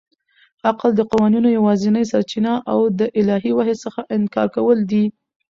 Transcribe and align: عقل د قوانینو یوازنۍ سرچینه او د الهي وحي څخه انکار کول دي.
عقل 0.67 0.89
د 0.95 1.01
قوانینو 1.11 1.49
یوازنۍ 1.57 2.03
سرچینه 2.11 2.53
او 2.71 2.79
د 2.99 3.01
الهي 3.19 3.51
وحي 3.57 3.75
څخه 3.83 4.01
انکار 4.15 4.47
کول 4.55 4.77
دي. 4.91 5.03